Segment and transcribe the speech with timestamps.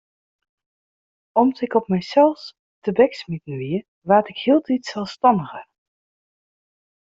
[1.35, 5.65] Om't ik op mysels tebeksmiten wie, waard ik hieltyd selsstanniger.